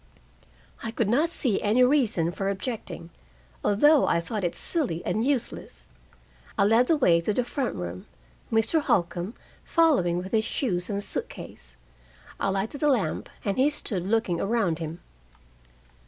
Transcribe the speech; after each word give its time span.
I 0.81 0.89
could 0.89 1.07
not 1.09 1.29
see 1.29 1.61
any 1.61 1.83
reason 1.83 2.31
for 2.31 2.49
objecting, 2.49 3.11
although 3.63 4.07
I 4.07 4.19
thought 4.19 4.43
it 4.43 4.55
silly 4.55 5.05
and 5.05 5.23
useless. 5.23 5.87
I 6.57 6.63
led 6.63 6.87
the 6.87 6.95
way 6.97 7.21
to 7.21 7.31
the 7.31 7.43
front 7.43 7.75
room, 7.75 8.07
Mr. 8.51 8.81
Holcombe 8.81 9.35
following 9.63 10.17
with 10.17 10.31
his 10.31 10.43
shoes 10.43 10.89
and 10.89 11.03
suit 11.03 11.29
case. 11.29 11.77
I 12.39 12.49
lighted 12.49 12.81
a 12.81 12.87
lamp, 12.89 13.29
and 13.45 13.59
he 13.59 13.69
stood 13.69 14.07
looking 14.07 14.41
around 14.41 14.79
him. 14.79 15.01